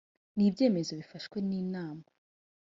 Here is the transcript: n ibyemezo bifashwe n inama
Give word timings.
n 0.35 0.37
ibyemezo 0.47 0.91
bifashwe 0.99 1.37
n 1.47 1.51
inama 1.61 2.05